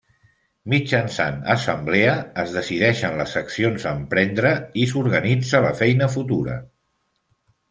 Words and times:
Mitjançant 0.73 1.35
assemblea 1.55 2.15
es 2.43 2.53
decideixen 2.55 3.19
les 3.19 3.35
accions 3.43 3.85
a 3.85 3.93
emprendre 3.99 4.55
i 4.85 4.87
s'organitza 4.95 5.63
la 5.69 5.75
feina 5.85 6.11
futura. 6.17 6.59